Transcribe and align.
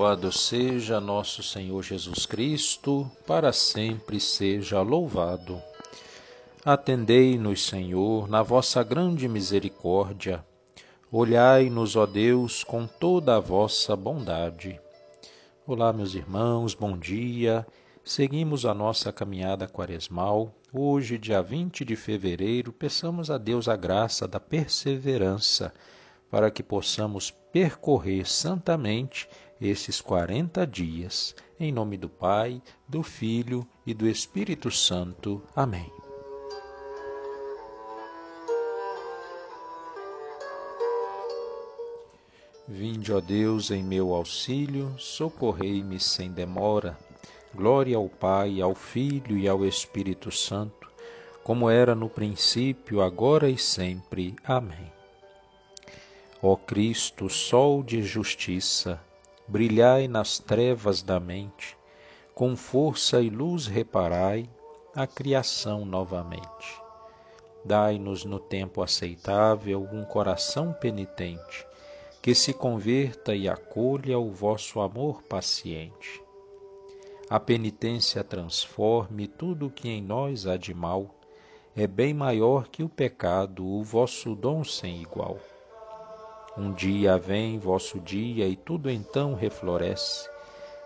Louvado 0.00 0.32
seja 0.32 0.98
nosso 0.98 1.42
Senhor 1.42 1.82
Jesus 1.82 2.24
Cristo, 2.24 3.06
para 3.26 3.52
sempre 3.52 4.18
seja 4.18 4.80
louvado. 4.80 5.60
Atendei-nos, 6.64 7.66
Senhor, 7.66 8.26
na 8.26 8.42
vossa 8.42 8.82
grande 8.82 9.28
misericórdia. 9.28 10.42
Olhai-nos, 11.12 11.96
ó 11.96 12.06
Deus, 12.06 12.64
com 12.64 12.86
toda 12.86 13.36
a 13.36 13.40
vossa 13.40 13.94
bondade. 13.94 14.80
Olá, 15.66 15.92
meus 15.92 16.14
irmãos, 16.14 16.72
bom 16.72 16.96
dia. 16.96 17.66
Seguimos 18.02 18.64
a 18.64 18.72
nossa 18.72 19.12
caminhada 19.12 19.68
quaresmal. 19.68 20.50
Hoje, 20.72 21.18
dia 21.18 21.42
20 21.42 21.84
de 21.84 21.94
fevereiro, 21.94 22.72
peçamos 22.72 23.30
a 23.30 23.36
Deus 23.36 23.68
a 23.68 23.76
graça 23.76 24.26
da 24.26 24.40
perseverança 24.40 25.70
para 26.30 26.50
que 26.50 26.62
possamos 26.62 27.30
percorrer 27.30 28.26
santamente 28.26 29.28
esses 29.60 30.00
quarenta 30.00 30.66
dias. 30.66 31.34
Em 31.58 31.72
nome 31.72 31.96
do 31.96 32.08
Pai, 32.08 32.62
do 32.88 33.02
Filho 33.02 33.66
e 33.84 33.92
do 33.92 34.08
Espírito 34.08 34.70
Santo. 34.70 35.42
Amém. 35.54 35.90
Vinde, 42.66 43.12
ó 43.12 43.20
Deus, 43.20 43.72
em 43.72 43.82
meu 43.82 44.14
auxílio, 44.14 44.94
socorrei-me 44.96 45.98
sem 45.98 46.30
demora. 46.30 46.96
Glória 47.52 47.96
ao 47.96 48.08
Pai, 48.08 48.60
ao 48.60 48.76
Filho 48.76 49.36
e 49.36 49.48
ao 49.48 49.66
Espírito 49.66 50.30
Santo, 50.30 50.88
como 51.42 51.68
era 51.68 51.96
no 51.96 52.08
princípio, 52.08 53.02
agora 53.02 53.50
e 53.50 53.58
sempre. 53.58 54.36
Amém. 54.44 54.99
Ó 56.42 56.56
Cristo, 56.56 57.28
sol 57.28 57.82
de 57.82 58.02
justiça, 58.02 58.98
brilhai 59.46 60.08
nas 60.08 60.38
trevas 60.38 61.02
da 61.02 61.20
mente, 61.20 61.76
com 62.34 62.56
força 62.56 63.20
e 63.20 63.28
luz 63.28 63.66
reparai 63.66 64.48
a 64.94 65.06
criação 65.06 65.84
novamente. 65.84 66.80
Dai-nos 67.62 68.24
no 68.24 68.40
tempo 68.40 68.80
aceitável 68.80 69.86
um 69.92 70.02
coração 70.02 70.72
penitente, 70.72 71.66
que 72.22 72.34
se 72.34 72.54
converta 72.54 73.34
e 73.34 73.46
acolha 73.46 74.18
o 74.18 74.30
vosso 74.30 74.80
amor 74.80 75.22
paciente. 75.24 76.22
A 77.28 77.38
penitência 77.38 78.24
transforme 78.24 79.26
tudo 79.26 79.66
o 79.66 79.70
que 79.70 79.90
em 79.90 80.00
nós 80.00 80.46
há 80.46 80.56
de 80.56 80.72
mal, 80.72 81.14
é 81.76 81.86
bem 81.86 82.14
maior 82.14 82.66
que 82.68 82.82
o 82.82 82.88
pecado, 82.88 83.62
o 83.66 83.84
vosso 83.84 84.34
dom 84.34 84.64
sem 84.64 85.02
igual. 85.02 85.38
Um 86.56 86.72
dia 86.72 87.16
vem 87.16 87.58
vosso 87.58 88.00
dia 88.00 88.48
e 88.48 88.56
tudo 88.56 88.90
então 88.90 89.34
refloresce. 89.34 90.28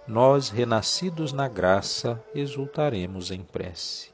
Nós, 0.06 0.50
renascidos 0.50 1.32
na 1.32 1.48
graça, 1.48 2.22
exultaremos 2.34 3.30
em 3.30 3.42
prece. 3.42 4.12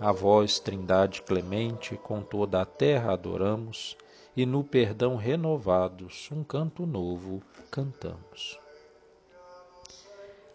A 0.00 0.10
vós, 0.10 0.58
Trindade 0.58 1.22
clemente, 1.22 1.96
com 1.96 2.20
toda 2.20 2.60
a 2.60 2.66
terra 2.66 3.12
adoramos, 3.12 3.96
e 4.36 4.44
no 4.44 4.64
perdão 4.64 5.14
renovados 5.14 6.28
um 6.32 6.42
canto 6.42 6.84
novo 6.84 7.40
cantamos. 7.70 8.58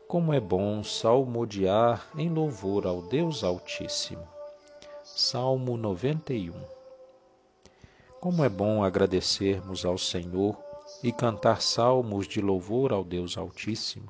Como 0.08 0.34
é 0.34 0.40
bom 0.40 0.84
salmodiar 0.84 2.06
em 2.18 2.30
louvor 2.30 2.86
ao 2.86 3.02
Deus 3.02 3.44
Altíssimo. 3.44 4.28
Salmo 5.04 5.78
91 5.78 6.83
como 8.24 8.42
é 8.42 8.48
bom 8.48 8.86
agradecermos 8.86 9.84
ao 9.84 9.98
Senhor 9.98 10.58
e 11.04 11.12
cantar 11.12 11.62
salmos 11.62 12.26
de 12.26 12.40
louvor 12.40 12.94
ao 12.94 13.04
Deus 13.04 13.38
Altíssimo. 13.38 14.10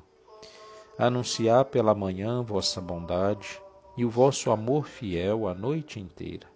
Anunciar 0.96 1.64
pela 1.64 1.96
manhã 1.96 2.40
vossa 2.40 2.80
bondade 2.80 3.60
e 3.96 4.04
o 4.04 4.08
vosso 4.08 4.52
amor 4.52 4.86
fiel 4.86 5.48
a 5.48 5.52
noite 5.52 5.98
inteira. 5.98 6.46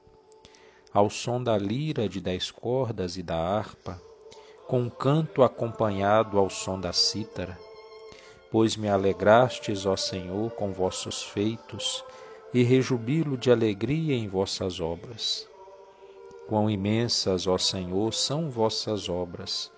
Ao 0.94 1.10
som 1.10 1.42
da 1.42 1.58
lira 1.58 2.08
de 2.08 2.20
dez 2.20 2.48
cordas 2.48 3.16
e 3.16 3.24
da 3.24 3.36
harpa, 3.36 4.00
com 4.69 4.82
um 4.82 4.88
canto 4.88 5.42
acompanhado 5.42 6.38
ao 6.38 6.48
som 6.48 6.78
da 6.78 6.92
cítara, 6.92 7.58
pois 8.52 8.76
me 8.76 8.88
alegrastes, 8.88 9.84
ó 9.84 9.96
Senhor, 9.96 10.52
com 10.52 10.70
vossos 10.70 11.25
feitos, 11.25 12.04
e 12.54 12.62
rejubilo 12.62 13.36
de 13.36 13.50
alegria 13.50 14.14
em 14.14 14.28
vossas 14.28 14.78
obras. 14.78 15.48
Quão 16.48 16.70
imensas, 16.70 17.47
ó 17.47 17.59
Senhor, 17.59 18.14
são 18.14 18.48
vossas 18.48 19.06
obras, 19.10 19.70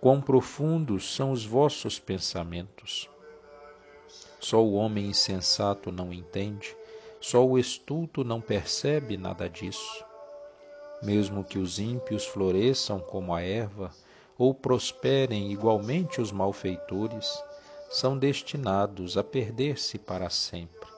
quão 0.00 0.22
profundos 0.22 1.14
são 1.14 1.30
os 1.30 1.44
vossos 1.44 1.98
pensamentos. 1.98 3.10
Só 4.40 4.64
o 4.64 4.72
homem 4.72 5.08
insensato 5.08 5.92
não 5.92 6.10
entende, 6.10 6.74
só 7.20 7.46
o 7.46 7.58
estulto 7.58 8.24
não 8.24 8.40
percebe 8.40 9.18
nada 9.18 9.50
disso. 9.50 10.02
Mesmo 11.02 11.44
que 11.44 11.58
os 11.58 11.78
ímpios 11.78 12.24
floresçam 12.24 13.00
como 13.00 13.34
a 13.34 13.42
erva, 13.42 13.90
ou 14.38 14.54
prosperem 14.54 15.52
igualmente 15.52 16.22
os 16.22 16.32
malfeitores, 16.32 17.38
são 17.90 18.16
destinados 18.16 19.18
a 19.18 19.22
perder-se 19.22 19.98
para 19.98 20.30
sempre. 20.30 20.88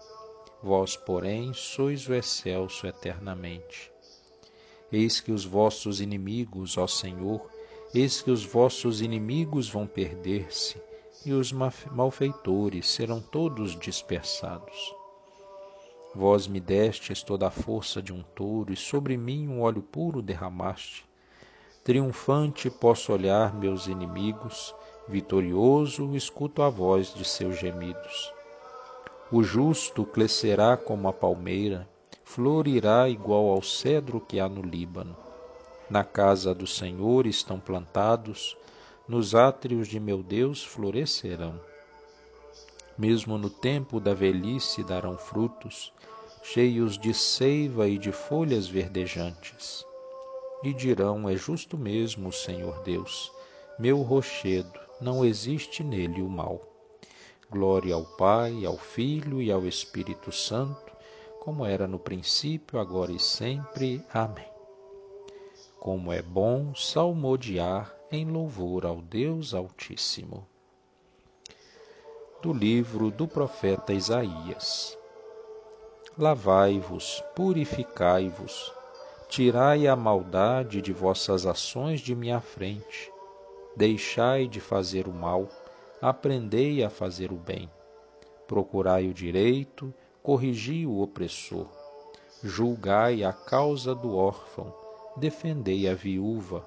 Vós, 0.63 0.97
porém, 0.97 1.53
sois 1.53 2.09
o 2.09 2.15
excelso 2.15 2.87
eternamente. 2.87 3.96
Eis 4.93 5.21
que 5.21 5.33
os 5.33 5.45
vossos 5.45 6.01
inimigos, 6.01 6.79
ó 6.79 6.87
Senhor, 6.87 7.45
eis 7.95 8.23
que 8.23 8.31
os 8.31 8.45
vossos 8.45 9.01
inimigos 9.01 9.69
vão 9.69 9.87
perder-se, 9.87 10.81
e 11.25 11.33
os 11.33 11.53
malfeitores 11.53 12.89
serão 12.89 13.21
todos 13.21 13.77
dispersados. 13.79 14.95
Vós 16.15 16.47
me 16.47 16.61
destes 16.61 17.23
toda 17.23 17.49
a 17.49 17.51
força 17.51 18.01
de 18.01 18.13
um 18.13 18.23
touro, 18.23 18.73
e 18.73 18.77
sobre 18.77 19.17
mim 19.17 19.49
um 19.49 19.61
óleo 19.61 19.83
puro 19.83 20.23
derramaste. 20.23 21.05
Triunfante 21.83 22.71
posso 22.71 23.13
olhar 23.13 23.55
meus 23.55 23.87
inimigos, 23.87 24.75
vitorioso 25.09 26.15
escuto 26.17 26.63
a 26.63 26.71
voz 26.71 27.13
de 27.13 27.25
seus 27.25 27.59
gemidos. 27.59 28.33
O 29.31 29.43
justo 29.43 30.05
crescerá 30.05 30.77
como 30.77 31.09
a 31.09 31.13
palmeira, 31.13 31.89
florirá 32.29 33.09
igual 33.09 33.47
ao 33.47 33.63
cedro 33.63 34.21
que 34.21 34.41
há 34.41 34.49
no 34.49 34.61
Líbano. 34.61 35.17
Na 35.89 36.03
casa 36.03 36.53
do 36.53 36.67
Senhor 36.67 37.25
estão 37.25 37.59
plantados, 37.59 38.59
nos 39.09 39.35
átrios 39.35 39.87
de 39.87 40.01
meu 40.01 40.23
Deus 40.25 40.63
florescerão. 40.63 41.59
Mesmo 42.99 43.39
no 43.39 43.49
tempo 43.49 44.01
da 44.01 44.13
velhice 44.13 44.83
darão 44.83 45.17
frutos, 45.17 45.93
cheios 46.43 46.99
de 46.99 47.15
seiva 47.15 47.89
e 47.89 47.97
de 47.97 48.11
folhas 48.11 48.67
verdejantes. 48.67 49.87
E 50.65 50.75
dirão: 50.75 51.29
É 51.29 51.37
justo 51.37 51.79
mesmo 51.79 52.31
o 52.31 52.33
Senhor 52.33 52.83
Deus, 52.83 53.33
meu 53.79 54.03
rochedo, 54.03 54.79
não 55.01 55.25
existe 55.25 55.85
nele 55.85 56.21
o 56.21 56.29
mal. 56.29 56.61
Glória 57.49 57.95
ao 57.95 58.05
Pai, 58.05 58.67
ao 58.67 58.77
Filho 58.77 59.41
e 59.41 59.53
ao 59.53 59.65
Espírito 59.65 60.33
Santo 60.33 60.96
como 61.47 61.65
era 61.65 61.87
no 61.87 61.97
princípio, 61.97 62.81
agora 62.81 63.13
e 63.13 63.21
sempre. 63.21 64.05
Amém. 64.13 64.49
Como 65.79 66.13
é 66.13 66.21
bom 66.21 66.75
salmodiar 66.75 67.95
em 68.11 68.25
louvor 68.29 68.85
ao 68.85 69.01
Deus 69.01 69.55
Altíssimo. 69.55 70.45
Do 72.43 72.53
livro 72.53 73.13
do 73.13 73.29
profeta 73.29 73.93
Isaías. 73.93 74.99
Lavai-vos, 76.19 77.23
purificai-vos, 77.37 78.75
tirai 79.29 79.87
a 79.87 79.95
maldade 79.95 80.83
de 80.83 80.93
vossas 80.93 81.47
ações 81.47 82.01
de 82.01 82.13
minha 82.17 82.41
frente. 82.41 83.13
Deixai 83.77 84.49
de 84.49 84.59
fazer 84.59 85.07
o 85.07 85.13
mal, 85.13 85.49
aprendei 86.03 86.83
a 86.83 86.91
fazer 86.91 87.31
o 87.31 87.37
bem. 87.37 87.71
Procurai 88.49 89.07
o 89.07 89.15
direito, 89.15 89.95
corrigi 90.27 90.85
o 90.85 91.03
opressor, 91.03 91.69
julgai 92.43 93.23
a 93.23 93.33
causa 93.33 93.95
do 93.95 94.17
órfão, 94.17 94.75
defendei 95.17 95.89
a 95.89 95.95
viúva. 95.95 96.67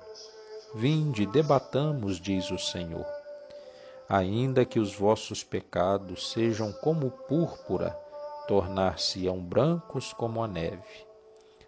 Vinde, 0.74 1.26
debatamos, 1.26 2.22
diz 2.22 2.50
o 2.52 2.58
Senhor. 2.58 3.06
Ainda 4.08 4.64
que 4.64 4.80
os 4.80 4.96
vossos 4.96 5.44
pecados 5.44 6.32
sejam 6.32 6.72
como 6.72 7.12
púrpura, 7.12 7.90
tornar-se-ão 8.48 9.44
brancos 9.44 10.14
como 10.14 10.42
a 10.42 10.48
neve. 10.48 11.06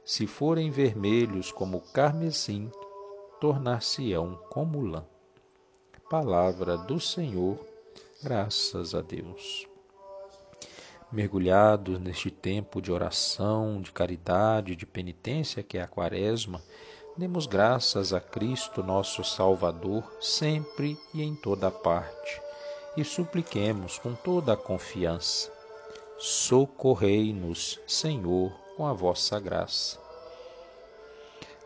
Se 0.06 0.26
forem 0.26 0.72
vermelhos 0.72 1.52
como 1.52 1.82
carmesim, 1.92 2.72
tornar-se-ão 3.42 4.40
como 4.50 4.80
lã. 4.80 5.04
Palavra 6.10 6.78
do 6.78 7.02
Senhor, 7.02 7.60
graças 8.24 8.96
a 8.96 9.02
Deus 9.02 9.70
mergulhados 11.12 12.00
neste 12.00 12.32
tempo 12.32 12.82
de 12.82 12.92
oração, 12.92 13.82
de 13.82 13.92
caridade, 13.92 14.76
de 14.76 14.86
penitência 14.86 15.62
que 15.62 15.78
é 15.78 15.82
a 15.82 15.88
quaresma, 15.88 16.62
Demos 17.18 17.46
graças 17.46 18.14
a 18.14 18.22
Cristo, 18.22 18.82
nosso 18.82 19.24
Salvador, 19.24 20.04
sempre 20.22 20.98
e 21.14 21.22
em 21.22 21.36
toda 21.36 21.70
parte, 21.70 22.42
e 22.96 23.04
supliquemos 23.04 24.00
com 24.00 24.16
toda 24.16 24.54
a 24.54 24.58
confiança. 24.58 25.52
Socorrei-nos, 26.18 27.80
Senhor, 27.86 28.52
com 28.78 28.88
a 28.88 28.94
vossa 28.94 29.40
graça. 29.40 30.00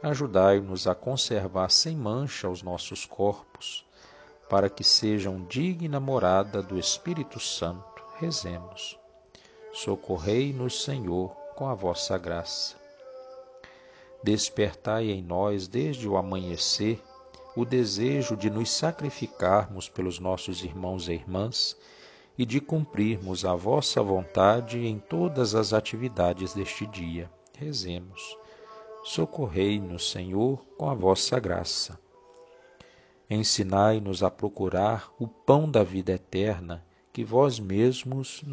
Ajudai-nos 0.02 0.88
a 0.88 0.96
conservar 0.96 1.70
sem 1.70 1.96
mancha 1.96 2.50
os 2.50 2.64
nossos 2.64 3.06
corpos, 3.06 3.86
para 4.50 4.70
que 4.70 4.84
sejam 4.84 5.46
digna 5.46 6.00
morada 6.00 6.62
do 6.62 6.78
Espírito 6.78 7.40
Santo. 7.40 8.04
Rezemos. 8.18 9.05
Socorrei-nos, 9.75 10.83
Senhor, 10.86 11.36
com 11.54 11.68
a 11.68 11.74
vossa 11.74 12.18
graça. 12.18 12.77
Despertai 14.24 15.12
em 15.12 15.22
nós 15.22 15.68
desde 15.68 16.07
o 16.07 16.16
amanhecer 16.16 17.04
o 17.57 17.66
desejo 17.66 18.38
de 18.38 18.50
nos 18.50 18.72
sacrificarmos 18.72 19.89
pelos 19.89 20.18
nossos 20.18 20.63
irmãos 20.63 21.10
e 21.10 21.13
irmãs 21.16 21.75
e 22.38 22.45
de 22.45 22.62
cumprirmos 22.62 23.44
a 23.44 23.54
vossa 23.54 24.01
vontade 24.01 24.80
em 24.80 24.98
todas 24.98 25.54
as 25.54 25.74
atividades 25.74 26.54
deste 26.54 26.88
dia. 26.88 27.30
Rezemos. 27.57 28.38
Socorrei-nos, 29.04 30.10
Senhor, 30.10 30.66
com 30.77 30.89
a 30.89 30.94
vossa 30.94 31.38
graça. 31.38 32.00
Ensinai-nos 33.30 34.24
a 34.24 34.31
procurar 34.31 35.12
o 35.19 35.27
pão 35.27 35.69
da 35.69 35.83
vida 35.83 36.13
eterna 36.13 36.81
que 37.16 37.24
vós 37.24 37.62
mesmos 37.62 38.44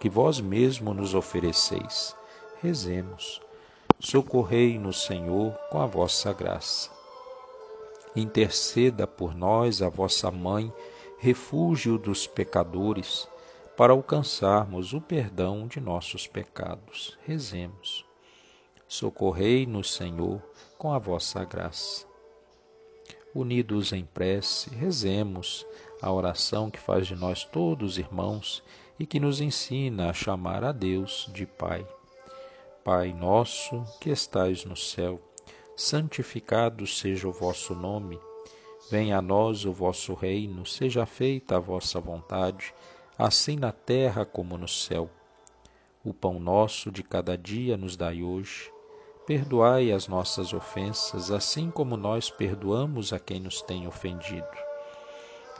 que 0.00 0.10
vós 0.10 0.40
mesmo 0.40 0.92
nos 0.92 1.14
ofereceis. 1.14 2.16
Rezemos. 2.60 3.40
Socorrei-nos, 4.00 5.04
Senhor, 5.04 5.52
com 5.70 5.80
a 5.80 5.86
vossa 5.86 6.32
graça. 6.32 6.90
Interceda 8.16 9.06
por 9.06 9.32
nós 9.32 9.80
a 9.80 9.88
vossa 9.88 10.28
mãe, 10.28 10.72
refúgio 11.18 11.96
dos 11.96 12.26
pecadores, 12.26 13.28
para 13.76 13.92
alcançarmos 13.92 14.92
o 14.92 15.00
perdão 15.00 15.68
de 15.68 15.80
nossos 15.80 16.26
pecados. 16.26 17.16
Rezemos. 17.24 18.04
Socorrei-nos, 18.88 19.94
Senhor, 19.94 20.42
com 20.76 20.92
a 20.92 20.98
vossa 20.98 21.44
graça. 21.44 22.04
Unidos 23.32 23.92
em 23.92 24.04
prece, 24.04 24.70
rezemos 24.70 25.64
a 26.04 26.12
oração 26.12 26.70
que 26.70 26.78
faz 26.78 27.06
de 27.06 27.16
nós 27.16 27.44
todos 27.44 27.96
irmãos 27.96 28.62
e 29.00 29.06
que 29.06 29.18
nos 29.18 29.40
ensina 29.40 30.10
a 30.10 30.12
chamar 30.12 30.62
a 30.62 30.70
Deus 30.70 31.30
de 31.32 31.46
Pai. 31.46 31.86
Pai 32.84 33.14
nosso 33.14 33.82
que 34.02 34.10
estais 34.10 34.66
no 34.66 34.76
céu, 34.76 35.18
santificado 35.74 36.86
seja 36.86 37.26
o 37.26 37.32
vosso 37.32 37.74
nome. 37.74 38.20
Venha 38.90 39.16
a 39.16 39.22
nós 39.22 39.64
o 39.64 39.72
vosso 39.72 40.12
reino, 40.12 40.66
seja 40.66 41.06
feita 41.06 41.56
a 41.56 41.58
vossa 41.58 41.98
vontade, 41.98 42.74
assim 43.16 43.56
na 43.56 43.72
terra 43.72 44.26
como 44.26 44.58
no 44.58 44.68
céu. 44.68 45.08
O 46.04 46.12
pão 46.12 46.38
nosso 46.38 46.92
de 46.92 47.02
cada 47.02 47.34
dia 47.38 47.78
nos 47.78 47.96
dai 47.96 48.22
hoje. 48.22 48.70
Perdoai 49.26 49.90
as 49.90 50.06
nossas 50.06 50.52
ofensas, 50.52 51.30
assim 51.30 51.70
como 51.70 51.96
nós 51.96 52.28
perdoamos 52.28 53.10
a 53.10 53.18
quem 53.18 53.40
nos 53.40 53.62
tem 53.62 53.86
ofendido. 53.86 54.73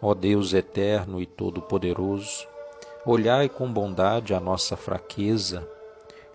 Ó 0.00 0.14
Deus 0.14 0.52
eterno 0.52 1.20
e 1.20 1.26
todo-poderoso, 1.26 2.46
olhai 3.06 3.48
com 3.48 3.70
bondade 3.72 4.34
a 4.34 4.40
nossa 4.40 4.76
fraqueza 4.76 5.68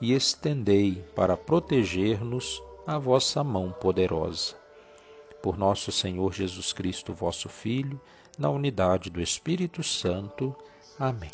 e 0.02 0.14
estendei 0.14 1.04
para 1.16 1.36
proteger-nos 1.36 2.62
a 2.88 2.98
vossa 2.98 3.44
mão 3.44 3.72
poderosa. 3.72 4.56
Por 5.42 5.58
nosso 5.58 5.92
Senhor 5.92 6.34
Jesus 6.34 6.74
Cristo, 6.74 7.14
vosso 7.14 7.48
Filho, 7.50 8.00
na 8.38 8.50
unidade 8.50 9.10
do 9.10 9.22
Espírito 9.22 9.84
Santo. 9.84 10.56
Amém. 10.98 11.32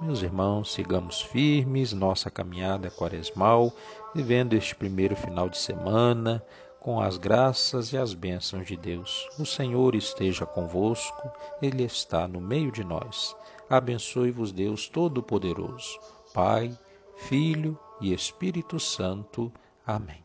Meus 0.00 0.22
irmãos, 0.22 0.72
sigamos 0.72 1.22
firmes 1.22 1.92
nossa 1.92 2.30
caminhada 2.30 2.90
quaresmal, 2.90 3.72
vivendo 4.14 4.54
este 4.54 4.74
primeiro 4.74 5.14
final 5.14 5.48
de 5.48 5.56
semana 5.56 6.44
com 6.84 7.00
as 7.00 7.16
graças 7.16 7.94
e 7.94 7.96
as 7.96 8.12
bênçãos 8.12 8.66
de 8.66 8.76
Deus. 8.76 9.26
O 9.38 9.46
Senhor 9.46 9.94
esteja 9.94 10.44
convosco, 10.44 11.32
Ele 11.62 11.82
está 11.82 12.28
no 12.28 12.42
meio 12.42 12.70
de 12.70 12.84
nós. 12.84 13.34
Abençoe-vos, 13.70 14.52
Deus 14.52 14.86
Todo-Poderoso, 14.86 15.98
Pai, 16.34 16.78
Filho 17.16 17.78
e 18.02 18.12
Espírito 18.12 18.78
Santo. 18.78 19.50
Amém. 19.86 20.22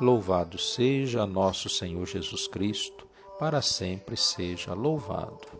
Louvado 0.00 0.56
seja 0.56 1.26
nosso 1.26 1.68
Senhor 1.68 2.06
Jesus 2.06 2.48
Cristo, 2.48 3.06
para 3.38 3.60
sempre 3.60 4.16
seja 4.16 4.72
louvado. 4.72 5.57